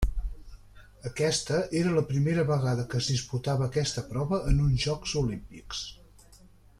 [1.09, 5.85] Aquesta era la primera vegada que es disputava aquesta prova en uns Jocs Olímpics.